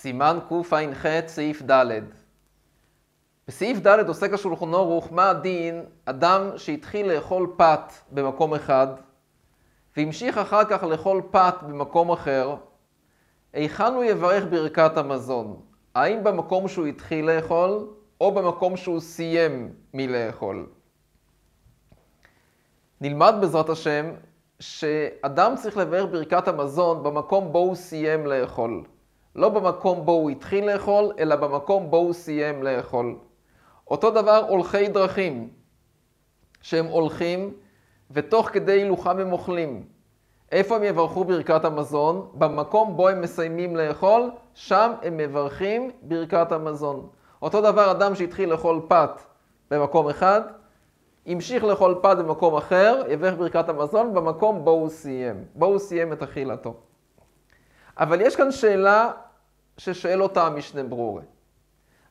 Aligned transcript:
סימן 0.00 0.38
קע"ח, 0.48 1.06
סעיף 1.26 1.62
ד'. 1.62 2.00
בסעיף 3.48 3.78
ד' 3.78 4.08
עוסק 4.08 4.32
השולחן 4.32 4.74
ערוך 4.74 5.12
מה 5.12 5.30
הדין 5.30 5.84
אדם 6.04 6.50
שהתחיל 6.56 7.12
לאכול 7.12 7.54
פת 7.56 7.92
במקום 8.12 8.54
אחד 8.54 8.86
והמשיך 9.96 10.38
אחר 10.38 10.64
כך 10.64 10.82
לאכול 10.82 11.22
פת 11.30 11.54
במקום 11.62 12.12
אחר, 12.12 12.56
היכן 13.52 13.94
הוא 13.94 14.04
יברך 14.04 14.44
ברכת 14.50 14.96
המזון? 14.96 15.60
האם 15.94 16.24
במקום 16.24 16.68
שהוא 16.68 16.86
התחיל 16.86 17.30
לאכול 17.30 17.88
או 18.20 18.34
במקום 18.34 18.76
שהוא 18.76 19.00
סיים 19.00 19.72
מלאכול? 19.94 20.66
נלמד 23.00 23.34
בעזרת 23.40 23.68
השם 23.68 24.10
שאדם 24.60 25.54
צריך 25.56 25.76
לברך 25.76 26.10
ברכת 26.10 26.48
המזון 26.48 27.02
במקום 27.02 27.52
בו 27.52 27.58
הוא 27.58 27.74
סיים 27.74 28.26
לאכול. 28.26 28.84
לא 29.36 29.48
במקום 29.48 30.04
בו 30.04 30.12
הוא 30.12 30.30
התחיל 30.30 30.72
לאכול, 30.72 31.12
אלא 31.18 31.36
במקום 31.36 31.90
בו 31.90 31.96
הוא 31.96 32.12
סיים 32.12 32.62
לאכול. 32.62 33.16
אותו 33.90 34.10
דבר 34.10 34.44
הולכי 34.48 34.88
דרכים, 34.88 35.48
שהם 36.62 36.86
הולכים 36.86 37.54
ותוך 38.10 38.48
כדי 38.48 38.72
הילוכם 38.72 39.18
הם 39.18 39.32
אוכלים. 39.32 39.84
איפה 40.52 40.76
הם 40.76 40.84
יברכו 40.84 41.24
ברכת 41.24 41.64
המזון? 41.64 42.30
במקום 42.34 42.96
בו 42.96 43.08
הם 43.08 43.20
מסיימים 43.20 43.76
לאכול, 43.76 44.30
שם 44.54 44.92
הם 45.02 45.16
מברכים 45.16 45.90
ברכת 46.02 46.52
המזון. 46.52 47.08
אותו 47.42 47.60
דבר 47.60 47.90
אדם 47.90 48.14
שהתחיל 48.14 48.50
לאכול 48.50 48.80
פת 48.88 49.20
במקום 49.70 50.08
אחד, 50.08 50.40
המשיך 51.26 51.64
לאכול 51.64 51.98
פת 52.02 52.16
במקום 52.18 52.54
אחר, 52.56 53.02
יברך 53.08 53.34
ברכת 53.34 53.68
המזון 53.68 54.14
במקום 54.14 54.64
בו 54.64 54.70
הוא 54.70 54.88
סיים, 54.88 55.44
בו 55.54 55.66
הוא 55.66 55.78
סיים 55.78 56.12
את 56.12 56.22
אכילתו. 56.22 56.74
אבל 58.00 58.20
יש 58.20 58.36
כאן 58.36 58.52
שאלה 58.52 59.10
ששואל 59.78 60.22
אותה 60.22 60.46
המשנה 60.46 60.82
ברורה. 60.82 61.22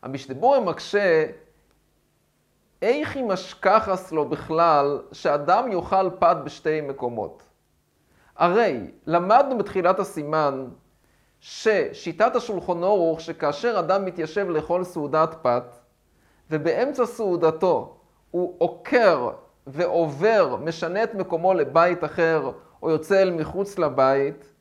המשנה 0.02 0.36
ברורה 0.36 0.60
מקשה, 0.60 1.26
איך 2.82 3.16
היא 3.16 3.24
משכחס 3.24 4.12
לו 4.12 4.30
בכלל 4.30 5.02
שאדם 5.12 5.72
יאכל 5.72 6.10
פת 6.20 6.38
בשתי 6.44 6.82
מקומות? 6.82 7.44
הרי 8.36 8.92
למדנו 9.06 9.58
בתחילת 9.58 10.00
הסימן 10.00 10.68
ששיטת 11.40 12.36
השולחון 12.36 12.84
אורוך 12.84 13.22
שכאשר 13.22 13.80
אדם 13.80 14.06
מתיישב 14.06 14.50
לאכול 14.50 14.84
סעודת 14.84 15.36
פת 15.42 15.78
ובאמצע 16.52 17.06
סעודתו 17.06 17.98
הוא 18.32 18.56
עוקר 18.58 19.30
ועובר, 19.68 20.56
משנה 20.56 21.04
את 21.04 21.16
מקומו 21.16 21.54
לבית 21.54 22.04
אחר 22.04 22.52
או 22.84 22.90
יוצא 22.90 23.22
אל 23.22 23.32
מחוץ 23.32 23.80
לבית, 23.80 24.54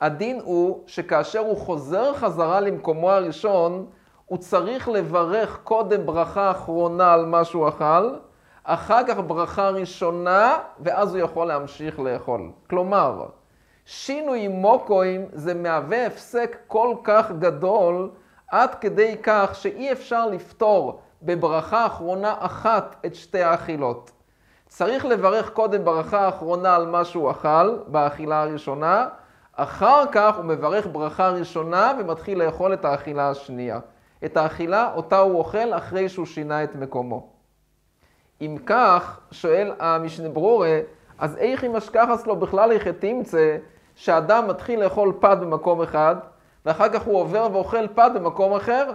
הדין 0.00 0.40
הוא 0.44 0.80
שכאשר 0.86 1.38
הוא 1.38 1.56
חוזר 1.56 2.14
חזרה 2.14 2.60
למקומו 2.60 3.10
הראשון, 3.10 3.86
הוא 4.26 4.38
צריך 4.38 4.88
לברך 4.88 5.60
קודם 5.64 6.06
ברכה 6.06 6.50
אחרונה 6.50 7.12
על 7.12 7.26
מה 7.26 7.44
שהוא 7.44 7.68
אכל, 7.68 8.14
אחר 8.64 9.00
כך 9.08 9.16
ברכה 9.26 9.68
ראשונה, 9.68 10.58
ואז 10.80 11.14
הוא 11.14 11.22
יכול 11.24 11.46
להמשיך 11.46 12.00
לאכול. 12.00 12.50
כלומר, 12.70 13.26
שינוי 13.84 14.48
מוקוים 14.48 15.26
זה 15.32 15.54
מהווה 15.54 16.06
הפסק 16.06 16.56
כל 16.66 16.94
כך 17.04 17.30
גדול, 17.38 18.10
עד 18.48 18.74
כדי 18.74 19.16
כך 19.22 19.50
שאי 19.54 19.92
אפשר 19.92 20.26
לפתור 20.26 21.00
בברכה 21.22 21.86
אחרונה 21.86 22.34
אחת 22.38 22.96
את 23.06 23.14
שתי 23.14 23.42
האכילות. 23.42 24.10
צריך 24.68 25.04
לברך 25.04 25.50
קודם 25.50 25.84
ברכה 25.84 26.28
אחרונה 26.28 26.74
על 26.74 26.86
מה 26.86 27.04
שהוא 27.04 27.30
אכל, 27.30 27.76
באכילה 27.86 28.42
הראשונה, 28.42 29.08
אחר 29.56 30.04
כך 30.12 30.36
הוא 30.36 30.44
מברך 30.44 30.86
ברכה 30.92 31.28
ראשונה 31.28 31.92
ומתחיל 31.98 32.42
לאכול 32.42 32.72
את 32.72 32.84
האכילה 32.84 33.30
השנייה. 33.30 33.78
את 34.24 34.36
האכילה 34.36 34.92
אותה 34.94 35.18
הוא 35.18 35.38
אוכל 35.38 35.74
אחרי 35.76 36.08
שהוא 36.08 36.26
שינה 36.26 36.64
את 36.64 36.76
מקומו. 36.76 37.28
אם 38.40 38.56
כך, 38.66 39.20
שואל 39.30 39.72
המשנה 39.78 40.28
ברורה, 40.28 40.80
אז 41.18 41.36
איך 41.36 41.64
אם 41.64 41.76
אשכחס 41.76 42.26
לו 42.26 42.36
בכלל 42.36 42.72
איך 42.72 42.88
תמצא 42.88 43.56
שאדם 43.94 44.48
מתחיל 44.48 44.84
לאכול 44.84 45.12
פת 45.20 45.36
במקום 45.40 45.82
אחד, 45.82 46.16
ואחר 46.66 46.88
כך 46.88 47.02
הוא 47.02 47.20
עובר 47.20 47.48
ואוכל 47.52 47.88
פת 47.88 48.10
במקום 48.14 48.52
אחר? 48.52 48.90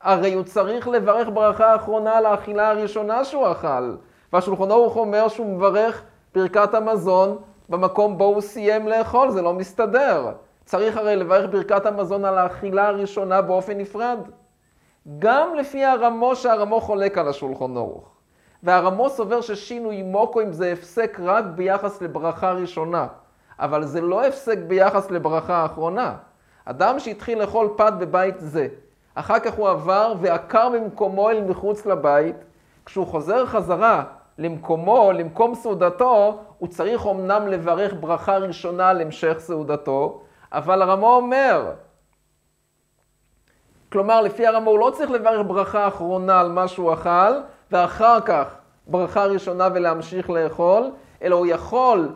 הרי 0.00 0.34
הוא 0.34 0.42
צריך 0.42 0.88
לברך 0.88 1.28
ברכה 1.34 1.76
אחרונה 1.76 2.16
על 2.16 2.26
האכילה 2.26 2.70
הראשונה 2.70 3.24
שהוא 3.24 3.52
אכל. 3.52 3.94
והשולחן 4.32 4.70
ערוך 4.70 4.96
אומר 4.96 5.28
שהוא 5.28 5.56
מברך 5.56 6.02
ברכת 6.34 6.74
המזון 6.74 7.38
במקום 7.68 8.18
בו 8.18 8.24
הוא 8.24 8.40
סיים 8.40 8.88
לאכול, 8.88 9.30
זה 9.30 9.42
לא 9.42 9.52
מסתדר. 9.52 10.32
צריך 10.64 10.96
הרי 10.96 11.16
לברך 11.16 11.50
ברכת 11.50 11.86
המזון 11.86 12.24
על 12.24 12.38
האכילה 12.38 12.88
הראשונה 12.88 13.42
באופן 13.42 13.78
נפרד. 13.78 14.18
גם 15.18 15.54
לפי 15.54 15.84
הרמו 15.84 16.36
שהרמו 16.36 16.80
חולק 16.80 17.18
על 17.18 17.28
השולחון 17.28 17.76
ערוך. 17.76 18.14
והרמו 18.62 19.10
סובר 19.10 19.40
ששינוי 19.40 20.02
מוקוים 20.02 20.52
זה 20.52 20.72
הפסק 20.72 21.20
רק 21.22 21.44
ביחס 21.44 22.02
לברכה 22.02 22.52
ראשונה, 22.52 23.06
אבל 23.58 23.84
זה 23.84 24.00
לא 24.00 24.26
הפסק 24.26 24.58
ביחס 24.58 25.10
לברכה 25.10 25.64
אחרונה. 25.64 26.14
אדם 26.64 26.98
שהתחיל 26.98 27.38
לאכול 27.38 27.68
פת 27.76 27.92
בבית 27.98 28.34
זה, 28.38 28.68
אחר 29.14 29.38
כך 29.38 29.54
הוא 29.54 29.68
עבר 29.68 30.14
ועקר 30.20 30.68
ממקומו 30.68 31.30
אל 31.30 31.44
מחוץ 31.44 31.86
לבית, 31.86 32.36
כשהוא 32.86 33.06
חוזר 33.06 33.46
חזרה 33.46 34.04
למקומו, 34.38 35.12
למקום 35.12 35.54
סעודתו, 35.54 36.38
הוא 36.64 36.70
צריך 36.70 37.06
אמנם 37.06 37.48
לברך 37.48 37.94
ברכה 38.00 38.36
ראשונה 38.36 38.88
על 38.88 39.00
המשך 39.00 39.36
סעודתו, 39.38 40.22
אבל 40.52 40.82
הרמו 40.82 41.16
אומר, 41.16 41.70
כלומר, 43.92 44.20
לפי 44.20 44.46
הרמו 44.46 44.70
הוא 44.70 44.78
לא 44.78 44.90
צריך 44.94 45.10
לברך 45.10 45.46
ברכה 45.46 45.88
אחרונה 45.88 46.40
על 46.40 46.52
מה 46.52 46.68
שהוא 46.68 46.92
אכל, 46.92 47.32
ואחר 47.70 48.20
כך 48.20 48.54
ברכה 48.86 49.24
ראשונה 49.24 49.68
ולהמשיך 49.74 50.30
לאכול, 50.30 50.90
אלא 51.22 51.36
הוא 51.36 51.46
יכול 51.46 52.08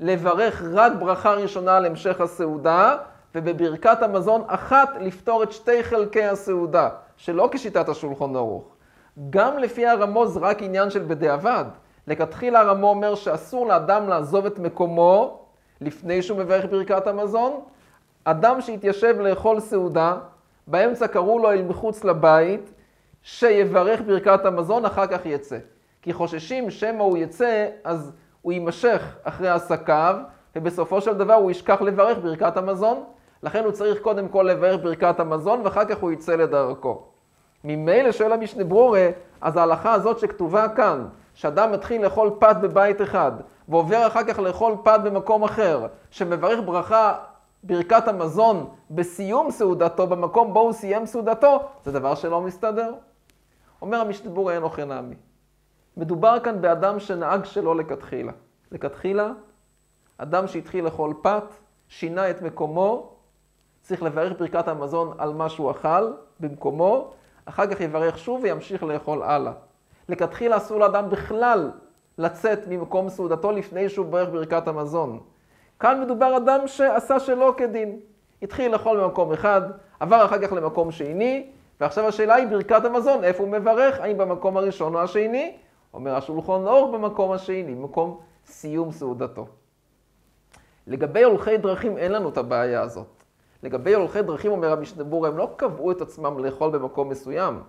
לברך 0.00 0.62
רק 0.72 0.92
ברכה 0.92 1.32
ראשונה 1.32 1.76
על 1.76 1.86
המשך 1.86 2.20
הסעודה, 2.20 2.96
ובברכת 3.34 4.02
המזון 4.02 4.42
אחת 4.46 4.88
לפתור 5.00 5.42
את 5.42 5.52
שתי 5.52 5.82
חלקי 5.82 6.24
הסעודה, 6.24 6.88
שלא 7.16 7.48
כשיטת 7.52 7.88
השולחון 7.88 8.36
ערוך. 8.36 8.64
גם 9.30 9.58
לפי 9.58 9.86
הרמוז 9.86 10.36
רק 10.36 10.62
עניין 10.62 10.90
של 10.90 11.02
בדיעבד. 11.02 11.64
לכתחילה 12.06 12.60
הרמו 12.60 12.88
אומר 12.88 13.14
שאסור 13.14 13.66
לאדם 13.66 14.08
לעזוב 14.08 14.46
את 14.46 14.58
מקומו 14.58 15.38
לפני 15.80 16.22
שהוא 16.22 16.38
מברך 16.38 16.64
ברכת 16.70 17.06
המזון. 17.06 17.60
אדם 18.24 18.60
שהתיישב 18.60 19.16
לאכול 19.20 19.60
סעודה, 19.60 20.16
באמצע 20.66 21.08
קראו 21.08 21.38
לו 21.38 21.50
אל 21.50 21.62
מחוץ 21.62 22.04
לבית, 22.04 22.72
שיברך 23.22 24.00
ברכת 24.06 24.44
המזון, 24.46 24.84
אחר 24.84 25.06
כך 25.06 25.26
יצא. 25.26 25.58
כי 26.02 26.12
חוששים 26.12 26.70
שמא 26.70 27.02
הוא 27.02 27.18
יצא, 27.18 27.66
אז 27.84 28.12
הוא 28.42 28.52
יימשך 28.52 29.16
אחרי 29.22 29.48
עסקיו, 29.48 30.16
ובסופו 30.56 31.00
של 31.00 31.14
דבר 31.14 31.34
הוא 31.34 31.50
ישכח 31.50 31.82
לברך 31.82 32.18
ברכת 32.18 32.56
המזון. 32.56 33.04
לכן 33.42 33.64
הוא 33.64 33.72
צריך 33.72 34.00
קודם 34.00 34.28
כל 34.28 34.42
לברך 34.50 34.82
ברכת 34.82 35.20
המזון, 35.20 35.60
ואחר 35.64 35.84
כך 35.84 35.98
הוא 35.98 36.12
יצא 36.12 36.36
לדרכו. 36.36 37.02
ממילא 37.64 38.12
שואל 38.12 38.32
המשנה 38.32 38.64
ברורה, 38.64 39.08
אז 39.40 39.56
ההלכה 39.56 39.92
הזאת 39.92 40.18
שכתובה 40.18 40.68
כאן, 40.68 41.06
שאדם 41.34 41.72
מתחיל 41.72 42.04
לאכול 42.04 42.30
פת 42.38 42.56
בבית 42.62 43.02
אחד, 43.02 43.32
ועובר 43.68 44.06
אחר 44.06 44.24
כך 44.24 44.38
לאכול 44.38 44.76
פת 44.84 45.00
במקום 45.04 45.44
אחר, 45.44 45.86
שמברך 46.10 46.60
ברכה, 46.64 47.14
ברכת 47.62 48.08
המזון 48.08 48.70
בסיום 48.90 49.50
סעודתו, 49.50 50.06
במקום 50.06 50.54
בו 50.54 50.60
הוא 50.60 50.72
סיים 50.72 51.06
סעודתו, 51.06 51.62
זה 51.84 51.92
דבר 51.92 52.14
שלא 52.14 52.40
מסתדר. 52.40 52.94
אומר 53.82 54.00
המשנה 54.00 54.30
ברורה 54.30 54.54
אין 54.54 54.62
אוכל 54.62 54.84
נעמי. 54.84 55.14
מדובר 55.96 56.40
כאן 56.40 56.60
באדם 56.60 57.00
שנהג 57.00 57.44
שלא 57.44 57.76
לכתחילה. 57.76 58.32
לכתחילה, 58.72 59.30
אדם 60.18 60.46
שהתחיל 60.46 60.84
לאכול 60.84 61.14
פת, 61.22 61.44
שינה 61.88 62.30
את 62.30 62.42
מקומו, 62.42 63.12
צריך 63.82 64.02
לברך 64.02 64.38
ברכת 64.38 64.68
המזון 64.68 65.14
על 65.18 65.32
מה 65.32 65.48
שהוא 65.48 65.70
אכל 65.70 66.12
במקומו, 66.40 67.10
אחר 67.44 67.66
כך 67.66 67.80
יברך 67.80 68.18
שוב 68.18 68.40
וימשיך 68.42 68.82
לאכול 68.82 69.22
הלאה. 69.22 69.52
לכתחילה 70.08 70.56
אסור 70.56 70.80
לאדם 70.80 71.10
בכלל 71.10 71.70
לצאת 72.18 72.58
ממקום 72.68 73.08
סעודתו 73.08 73.52
לפני 73.52 73.88
שהוא 73.88 74.06
ברך 74.06 74.28
ברכת 74.28 74.68
המזון. 74.68 75.20
כאן 75.80 76.00
מדובר 76.00 76.36
אדם 76.36 76.60
שעשה 76.66 77.20
שלא 77.20 77.54
כדין. 77.56 78.00
התחיל 78.42 78.72
לאכול 78.72 79.00
במקום 79.00 79.32
אחד, 79.32 79.62
עבר 80.00 80.24
אחר 80.24 80.38
כך 80.38 80.52
למקום 80.52 80.90
שני, 80.90 81.50
ועכשיו 81.80 82.08
השאלה 82.08 82.34
היא 82.34 82.46
ברכת 82.46 82.84
המזון, 82.84 83.24
איפה 83.24 83.42
הוא 83.42 83.52
מברך? 83.52 84.00
האם 84.00 84.18
במקום 84.18 84.56
הראשון 84.56 84.94
או 84.94 85.00
השני? 85.00 85.56
אומר 85.94 86.16
השולחון 86.16 86.66
אור 86.66 86.92
במקום 86.92 87.32
השני, 87.32 87.74
במקום 87.74 88.20
סיום 88.46 88.92
סעודתו. 88.92 89.46
לגבי 90.86 91.22
הולכי 91.22 91.56
דרכים 91.56 91.98
אין 91.98 92.12
לנו 92.12 92.28
את 92.28 92.38
הבעיה 92.38 92.80
הזאת. 92.80 93.24
לגבי 93.62 93.94
הולכי 93.94 94.22
דרכים, 94.22 94.50
אומר 94.50 94.72
המשנה 94.72 95.04
ברורה, 95.04 95.28
הם 95.28 95.38
לא 95.38 95.50
קבעו 95.56 95.90
את 95.90 96.00
עצמם 96.00 96.38
לאכול 96.38 96.70
במקום 96.70 97.08
מסוים. 97.08 97.60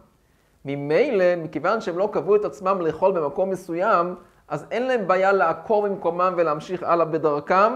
ממילא, 0.66 1.36
מכיוון 1.38 1.82
שהם 1.82 1.98
לא 1.98 2.10
קבעו 2.14 2.36
את 2.36 2.46
עצמם 2.46 2.82
לאכול 2.82 3.12
במקום 3.12 3.50
מסוים, 3.50 4.16
אז 4.48 4.66
אין 4.72 4.88
להם 4.88 5.08
בעיה 5.08 5.32
לעקור 5.32 5.88
ממקומם 5.88 6.34
ולהמשיך 6.38 6.84
הלאה 6.84 7.06
בדרכם, 7.06 7.74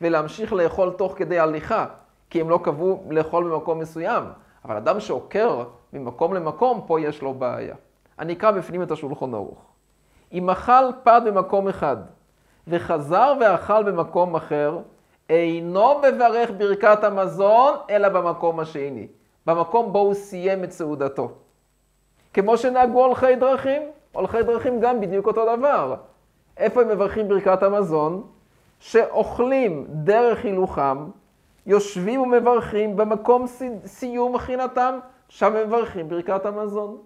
ולהמשיך 0.00 0.52
לאכול 0.52 0.90
תוך 0.90 1.14
כדי 1.16 1.38
הליכה, 1.38 1.86
כי 2.30 2.40
הם 2.40 2.50
לא 2.50 2.60
קבעו 2.62 3.04
לאכול 3.10 3.50
במקום 3.50 3.78
מסוים. 3.78 4.24
אבל 4.64 4.76
אדם 4.76 5.00
שעוקר 5.00 5.64
ממקום 5.92 6.34
למקום, 6.34 6.84
פה 6.86 7.00
יש 7.00 7.22
לו 7.22 7.34
בעיה. 7.34 7.74
אני 8.18 8.32
אקרא 8.32 8.50
בפנים 8.50 8.82
את 8.82 8.90
השולחון 8.90 9.34
ערוך. 9.34 9.64
אם 10.32 10.50
אכל 10.50 10.84
פת 11.02 11.22
במקום 11.26 11.68
אחד 11.68 11.96
וחזר 12.68 13.34
ואכל 13.40 13.82
במקום 13.82 14.36
אחר, 14.36 14.78
אינו 15.30 15.98
מברך 15.98 16.50
ברכת 16.58 17.04
המזון, 17.04 17.74
אלא 17.90 18.08
במקום 18.08 18.60
השני, 18.60 19.06
במקום 19.46 19.92
בו 19.92 19.98
הוא 19.98 20.14
סיים 20.14 20.64
את 20.64 20.72
סעודתו. 20.72 21.30
כמו 22.34 22.56
שנהגו 22.56 23.04
הולכי 23.04 23.36
דרכים, 23.36 23.82
הולכי 24.12 24.42
דרכים 24.42 24.80
גם 24.80 25.00
בדיוק 25.00 25.26
אותו 25.26 25.56
דבר. 25.56 25.96
איפה 26.56 26.82
הם 26.82 26.88
מברכים 26.88 27.28
ברכת 27.28 27.62
המזון? 27.62 28.26
שאוכלים 28.80 29.86
דרך 29.88 30.44
הילוכם, 30.44 30.98
יושבים 31.66 32.20
ומברכים 32.20 32.96
במקום 32.96 33.46
סיום 33.86 34.34
אכילתם, 34.34 34.98
שם 35.28 35.56
הם 35.56 35.66
מברכים 35.66 36.08
ברכת 36.08 36.46
המזון. 36.46 36.98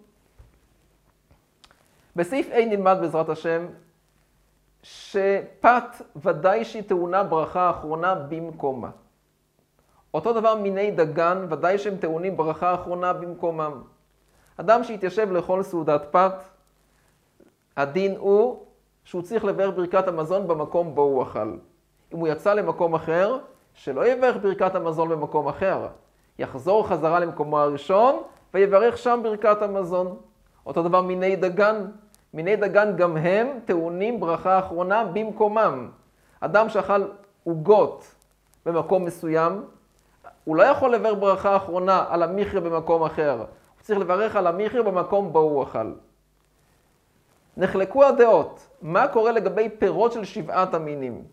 בסעיף 2.17 2.49
A 2.51 2.57
נלמד 2.57 2.97
בעזרת 3.01 3.29
השם 3.29 3.67
שפת 4.83 6.03
ודאי 6.17 6.65
שהיא 6.65 6.83
טעונה 6.83 7.25
ברכה 7.25 7.71
אחרונה 7.71 8.15
במקומה. 8.15 8.91
אותו 10.15 10.33
דבר 10.33 10.55
מיני 10.55 10.91
דגן, 10.91 11.47
ודאי 11.51 11.79
שהם 11.79 11.97
טעונים 11.97 12.37
ברכה 12.37 12.75
אחרונה 12.75 13.13
במקומם. 13.13 13.83
אדם 14.57 14.85
שהתיישב 14.85 15.31
לאכול 15.31 15.63
סעודת 15.63 16.03
פת, 16.11 16.33
הדין 17.77 18.15
הוא 18.19 18.63
שהוא 19.05 19.23
צריך 19.23 19.45
לברך 19.45 19.77
ברכת 19.77 20.09
המזון 20.09 20.49
במקום 20.49 20.95
בו 20.95 21.03
הוא 21.03 21.23
אכל. 21.23 21.57
אם 22.15 22.19
הוא 22.19 22.29
יצא 22.29 22.55
למקום 22.55 22.95
אחר, 22.95 23.39
שלא 23.75 24.07
יברך 24.07 24.37
ברכת 24.43 24.75
המזון 24.75 25.09
במקום 25.09 25.49
אחר. 25.49 25.87
יחזור 26.39 26.89
חזרה 26.89 27.21
למקומו 27.21 27.59
הראשון 27.59 28.23
ויברך 28.55 28.99
שם 28.99 29.21
ברכת 29.23 29.63
המזון. 29.63 30.17
אותו 30.67 30.83
דבר 30.83 31.01
מיני 31.01 31.37
דגן. 31.37 31.87
מיני 32.35 32.57
דגן 32.57 32.97
גם 32.97 33.17
הם 33.17 33.47
טעונים 33.65 34.21
ברכה 34.21 34.59
אחרונה 34.59 35.05
במקומם. 35.05 35.91
אדם 36.41 36.69
שאכל 36.69 37.03
עוגות 37.45 38.15
במקום 38.67 39.05
מסוים, 39.05 39.65
הוא 40.45 40.57
לא 40.57 40.63
יכול 40.63 40.95
לברך 40.95 41.19
ברכה 41.21 41.57
אחרונה 41.57 42.05
על 42.09 42.23
המכרה 42.23 42.61
במקום 42.61 43.03
אחר. 43.03 43.45
צריך 43.87 43.99
לברך 43.99 44.37
על 44.37 44.47
המכרה 44.47 44.83
במקום 44.83 45.33
בו 45.33 45.39
הוא 45.39 45.63
אכל. 45.63 45.93
נחלקו 47.57 48.05
הדעות, 48.05 48.69
מה 48.83 49.09
קורה 49.09 49.33
לגבי 49.33 49.69
פירות 49.79 50.13
של 50.13 50.25
שבעת 50.25 50.75
המינים? 50.75 51.25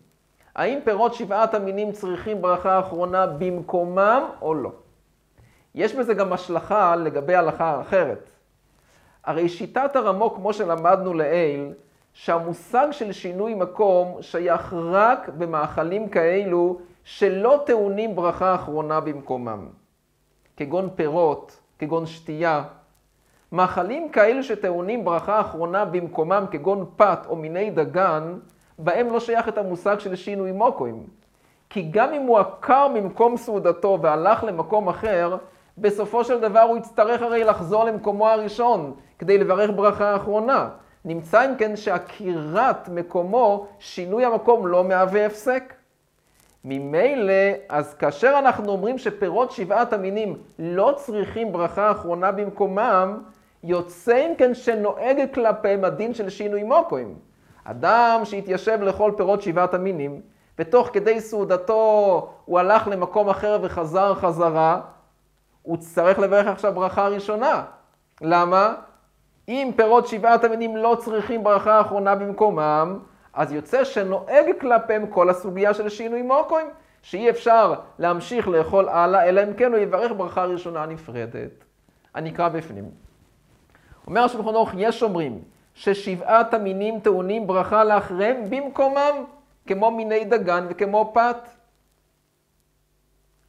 האם 0.54 0.78
פירות 0.84 1.14
שבעת 1.14 1.54
המינים 1.54 1.92
צריכים 1.92 2.42
ברכה 2.42 2.80
אחרונה 2.80 3.26
במקומם 3.26 4.22
או 4.42 4.54
לא? 4.54 4.70
יש 5.74 5.94
בזה 5.94 6.14
גם 6.14 6.32
השלכה 6.32 6.96
לגבי 6.96 7.34
הלכה 7.34 7.80
אחרת. 7.80 8.30
הרי 9.24 9.48
שיטת 9.48 9.96
הרמו, 9.96 10.34
כמו 10.34 10.52
שלמדנו 10.52 11.14
לעיל, 11.14 11.72
שהמושג 12.12 12.88
של 12.90 13.12
שינוי 13.12 13.54
מקום 13.54 14.22
שייך 14.22 14.74
רק 14.92 15.28
במאכלים 15.28 16.08
כאלו 16.08 16.78
שלא 17.04 17.62
טעונים 17.66 18.16
ברכה 18.16 18.54
אחרונה 18.54 19.00
במקומם, 19.00 19.68
כגון 20.56 20.88
פירות, 20.96 21.63
כגון 21.84 22.06
שתייה. 22.06 22.62
מאכלים 23.52 24.08
כאלו 24.08 24.42
שטעונים 24.42 25.04
ברכה 25.04 25.40
אחרונה 25.40 25.84
במקומם, 25.84 26.44
כגון 26.50 26.86
פת 26.96 27.18
או 27.28 27.36
מיני 27.36 27.70
דגן, 27.70 28.38
בהם 28.78 29.12
לא 29.12 29.20
שייך 29.20 29.48
את 29.48 29.58
המושג 29.58 29.98
של 29.98 30.16
שינוי 30.16 30.52
מוקוים. 30.52 31.06
כי 31.70 31.88
גם 31.90 32.12
אם 32.12 32.22
הוא 32.22 32.38
עקר 32.38 32.88
ממקום 32.88 33.36
סעודתו 33.36 33.98
והלך 34.02 34.44
למקום 34.44 34.88
אחר, 34.88 35.36
בסופו 35.78 36.24
של 36.24 36.40
דבר 36.40 36.60
הוא 36.60 36.76
יצטרך 36.76 37.22
הרי 37.22 37.44
לחזור 37.44 37.84
למקומו 37.84 38.28
הראשון 38.28 38.94
כדי 39.18 39.38
לברך 39.38 39.70
ברכה 39.76 40.16
אחרונה. 40.16 40.68
נמצא 41.04 41.44
אם 41.44 41.56
כן 41.58 41.76
שעקירת 41.76 42.88
מקומו, 42.88 43.66
שינוי 43.78 44.24
המקום 44.24 44.66
לא 44.66 44.84
מהווה 44.84 45.26
הפסק. 45.26 45.74
ממילא, 46.64 47.32
אז 47.68 47.94
כאשר 47.94 48.34
אנחנו 48.38 48.72
אומרים 48.72 48.98
שפירות 48.98 49.50
שבעת 49.50 49.92
המינים 49.92 50.36
לא 50.58 50.94
צריכים 50.96 51.52
ברכה 51.52 51.90
אחרונה 51.90 52.32
במקומם, 52.32 53.18
יוצא 53.62 54.26
אם 54.26 54.32
כן 54.38 54.54
שנוהג 54.54 55.16
כלפיהם 55.34 55.84
הדין 55.84 56.14
של 56.14 56.28
שינוי 56.28 56.62
מוקוים. 56.62 57.14
אדם 57.64 58.20
שהתיישב 58.24 58.78
לאכול 58.82 59.12
פירות 59.16 59.42
שבעת 59.42 59.74
המינים, 59.74 60.20
ותוך 60.58 60.90
כדי 60.92 61.20
סעודתו 61.20 62.28
הוא 62.44 62.58
הלך 62.58 62.88
למקום 62.88 63.28
אחר 63.28 63.58
וחזר 63.62 64.14
חזרה, 64.14 64.80
הוא 65.62 65.76
צריך 65.76 66.18
לברך 66.18 66.46
עכשיו 66.46 66.74
ברכה 66.74 67.08
ראשונה. 67.08 67.64
למה? 68.20 68.74
אם 69.48 69.70
פירות 69.76 70.06
שבעת 70.06 70.44
המינים 70.44 70.76
לא 70.76 70.96
צריכים 71.00 71.44
ברכה 71.44 71.80
אחרונה 71.80 72.14
במקומם, 72.14 72.98
אז 73.34 73.52
יוצא 73.52 73.84
שנוהג 73.84 74.46
כלפיהם 74.60 75.06
כל 75.06 75.30
הסוגיה 75.30 75.74
של 75.74 75.88
שינוי 75.88 76.22
מוקוים, 76.22 76.66
שאי 77.02 77.30
אפשר 77.30 77.74
להמשיך 77.98 78.48
לאכול 78.48 78.88
הלאה, 78.88 79.24
אלא 79.24 79.42
אם 79.42 79.54
כן 79.54 79.72
הוא 79.72 79.80
יברך 79.80 80.12
ברכה 80.16 80.44
ראשונה 80.44 80.86
נפרדת. 80.86 81.64
אני 82.14 82.30
אקרא 82.30 82.48
בפנים. 82.48 82.90
אומר 84.06 84.20
השולחן 84.20 84.48
ערוך, 84.48 84.70
יש 84.76 85.02
אומרים 85.02 85.42
ששבעת 85.74 86.54
המינים 86.54 87.00
טעונים 87.00 87.46
ברכה 87.46 87.84
לאחריהם 87.84 88.50
במקומם, 88.50 89.24
כמו 89.66 89.90
מיני 89.90 90.24
דגן 90.24 90.66
וכמו 90.70 91.10
פת. 91.14 91.48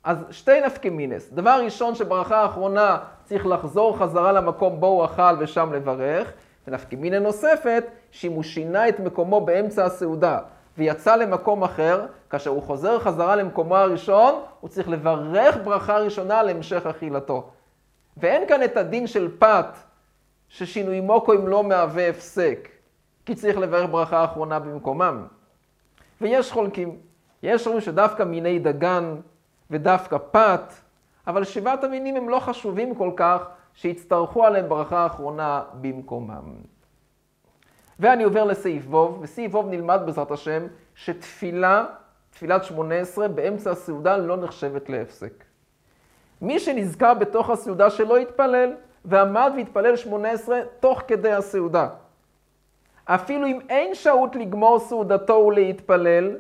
אז 0.03 0.25
שתי 0.31 0.61
נפקי 0.61 0.89
מינס. 0.89 1.29
דבר 1.33 1.61
ראשון 1.63 1.95
שברכה 1.95 2.41
האחרונה 2.41 2.97
צריך 3.23 3.45
לחזור 3.45 3.97
חזרה 3.97 4.31
למקום 4.31 4.79
בו 4.79 4.87
הוא 4.87 5.05
אכל 5.05 5.35
ושם 5.39 5.73
לברך, 5.73 6.33
ונפקי 6.67 6.95
מינה 6.95 7.19
נוספת, 7.19 7.83
שאם 8.11 8.31
הוא 8.31 8.43
שינה 8.43 8.89
את 8.89 8.99
מקומו 8.99 9.41
באמצע 9.41 9.85
הסעודה 9.85 10.39
ויצא 10.77 11.15
למקום 11.15 11.63
אחר, 11.63 12.05
כאשר 12.29 12.49
הוא 12.49 12.61
חוזר 12.61 12.99
חזרה 12.99 13.35
למקומו 13.35 13.77
הראשון, 13.77 14.33
הוא 14.59 14.69
צריך 14.69 14.89
לברך 14.89 15.57
ברכה 15.63 15.97
ראשונה 15.97 16.43
להמשך 16.43 16.85
אכילתו. 16.85 17.49
ואין 18.17 18.47
כאן 18.47 18.63
את 18.63 18.77
הדין 18.77 19.07
של 19.07 19.31
פת, 19.39 19.77
ששינוי 20.49 21.01
מוקוים 21.01 21.47
לא 21.47 21.63
מהווה 21.63 22.09
הפסק, 22.09 22.69
כי 23.25 23.35
צריך 23.35 23.57
לברך 23.57 23.89
ברכה 23.91 24.23
אחרונה 24.23 24.59
במקומם. 24.59 25.25
ויש 26.21 26.51
חולקים. 26.51 26.97
יש 27.43 27.67
אומרים 27.67 27.81
שדווקא 27.81 28.23
מיני 28.23 28.59
דגן 28.59 29.15
ודווקא 29.71 30.17
פת, 30.31 30.73
אבל 31.27 31.43
שבעת 31.43 31.83
המינים 31.83 32.15
הם 32.15 32.29
לא 32.29 32.39
חשובים 32.39 32.95
כל 32.95 33.11
כך, 33.15 33.47
שיצטרכו 33.75 34.45
עליהם 34.45 34.69
ברכה 34.69 35.05
אחרונה 35.05 35.63
במקומם. 35.81 36.53
ואני 37.99 38.23
עובר 38.23 38.43
לסעיף 38.43 38.83
ווב, 38.89 39.19
וסעיף 39.21 39.55
ווב 39.55 39.67
נלמד 39.69 40.01
בעזרת 40.05 40.31
השם 40.31 40.67
שתפילה, 40.95 41.85
תפילת 42.29 42.63
שמונה 42.63 42.95
עשרה, 42.95 43.27
באמצע 43.27 43.71
הסעודה 43.71 44.17
לא 44.17 44.37
נחשבת 44.37 44.89
להפסק. 44.89 45.43
מי 46.41 46.59
שנזכר 46.59 47.13
בתוך 47.13 47.49
הסעודה 47.49 47.89
שלא 47.89 48.19
יתפלל, 48.19 48.73
ועמד 49.05 49.51
והתפלל 49.55 49.95
שמונה 49.95 50.31
עשרה 50.31 50.59
תוך 50.79 51.01
כדי 51.07 51.31
הסעודה. 51.31 51.87
אפילו 53.05 53.47
אם 53.47 53.59
אין 53.69 53.95
שהות 53.95 54.35
לגמור 54.35 54.79
סעודתו 54.79 55.33
ולהתפלל, 55.33 56.37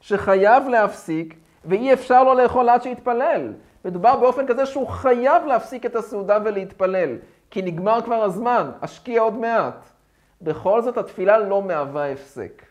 שחייב 0.00 0.68
להפסיק, 0.68 1.34
ואי 1.64 1.92
אפשר 1.92 2.24
לו 2.24 2.34
לאכול 2.34 2.68
עד 2.68 2.82
שיתפלל. 2.82 3.52
מדובר 3.84 4.16
באופן 4.16 4.46
כזה 4.46 4.66
שהוא 4.66 4.88
חייב 4.88 5.44
להפסיק 5.46 5.86
את 5.86 5.96
הסעודה 5.96 6.38
ולהתפלל, 6.44 7.16
כי 7.50 7.62
נגמר 7.62 8.00
כבר 8.04 8.22
הזמן, 8.22 8.70
אשקיע 8.80 9.20
עוד 9.20 9.34
מעט. 9.34 9.86
בכל 10.42 10.82
זאת 10.82 10.98
התפילה 10.98 11.38
לא 11.38 11.62
מהווה 11.62 12.12
הפסק. 12.12 12.62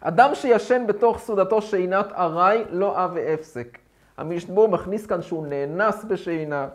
אדם 0.00 0.34
שישן 0.34 0.86
בתוך 0.86 1.18
סעודתו 1.18 1.62
שינת 1.62 2.12
ארעי 2.12 2.64
לא 2.70 3.04
אב 3.04 3.10
והפסק. 3.14 3.78
המשבור 4.16 4.68
מכניס 4.68 5.06
כאן 5.06 5.22
שהוא 5.22 5.46
נאנס 5.46 6.04
בשינה. 6.04 6.68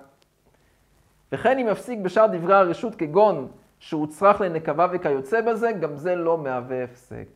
וכן 1.31 1.59
אם 1.59 1.67
יפסיק 1.67 1.99
בשאר 1.99 2.27
דברי 2.27 2.55
הרשות 2.55 2.95
כגון 2.95 3.47
שהוא 3.79 4.07
צריך 4.07 4.41
לנקבה 4.41 4.87
וכיוצא 4.91 5.41
בזה, 5.41 5.71
גם 5.71 5.95
זה 5.95 6.15
לא 6.15 6.37
מהווה 6.37 6.83
הפסק. 6.83 7.27